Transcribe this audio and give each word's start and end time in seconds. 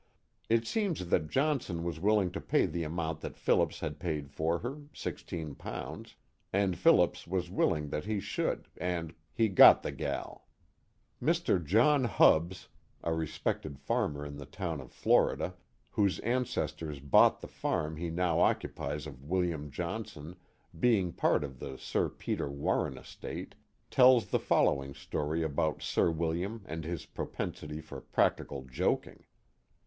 It 0.49 0.65
seems 0.65 1.09
that 1.09 1.29
Johnson 1.29 1.83
was 1.83 1.99
willing 1.99 2.31
to 2.31 2.41
pay 2.41 2.65
the 2.65 2.81
amount 2.83 3.21
that 3.21 3.37
Phillips 3.37 3.81
had 3.81 3.99
paid 3.99 4.31
for 4.31 4.57
her, 4.57 4.81
six 4.93 5.21
teen 5.21 5.53
pounds, 5.53 6.15
and 6.51 6.75
Phillips 6.75 7.27
was 7.27 7.51
willing 7.51 7.89
that 7.89 8.05
he 8.05 8.19
should, 8.19 8.67
and" 8.77 9.13
he 9.35 9.47
got 9.47 9.83
the 9.83 9.91
gal, 9.91 10.47
''In 11.21 11.27
the 11.27 11.27
Old 11.27 11.27
Town 11.27 11.29
of 11.29 11.29
Amsterdam 11.63 11.85
163 12.01 12.01
Mr. 12.01 12.01
John 12.01 12.03
Hubbs, 12.15 12.67
a 13.03 13.13
respected 13.13 13.79
farmer 13.79 14.25
in 14.25 14.37
the 14.37 14.47
town 14.47 14.81
of 14.81 14.91
Florida, 14.91 15.53
whose 15.91 16.17
ancestors 16.21 16.99
bought 16.99 17.39
the 17.39 17.47
farm 17.47 17.97
he 17.97 18.09
now 18.09 18.39
occupies 18.39 19.05
of 19.05 19.23
William 19.23 19.69
Johnson, 19.69 20.35
being 20.79 21.13
part 21.13 21.43
of 21.43 21.59
the 21.59 21.77
Sir 21.77 22.09
Peter 22.09 22.49
Warren 22.49 22.97
estate, 22.97 23.53
tells 23.91 24.25
the 24.29 24.39
following 24.39 24.95
story 24.95 25.43
about 25.43 25.83
Sir 25.83 26.09
William 26.09 26.63
and 26.65 26.85
his 26.85 27.05
propensity 27.05 27.79
for 27.79 28.01
practical 28.01 28.63
joking. 28.63 29.25